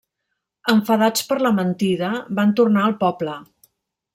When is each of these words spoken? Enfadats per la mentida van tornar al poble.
Enfadats 0.73 1.27
per 1.33 1.37
la 1.47 1.51
mentida 1.59 2.09
van 2.41 2.57
tornar 2.61 2.87
al 2.87 2.99
poble. 3.07 3.37